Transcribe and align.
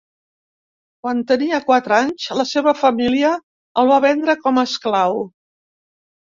Quan 1.03 1.19
tenia 1.31 1.59
quatre 1.67 1.97
anys, 1.99 2.25
la 2.41 2.47
seva 2.53 2.75
família 2.81 3.35
el 3.83 3.95
va 3.95 4.01
vendre 4.09 4.39
com 4.49 4.61
a 4.61 4.67
esclau. 4.73 5.25